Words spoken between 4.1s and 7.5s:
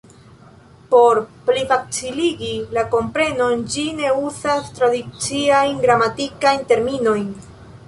uzas tradiciajn gramatikajn terminojn.